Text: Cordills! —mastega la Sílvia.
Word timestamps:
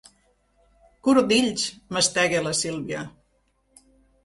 Cordills! 1.07 1.67
—mastega 1.97 2.43
la 2.49 2.55
Sílvia. 2.63 3.05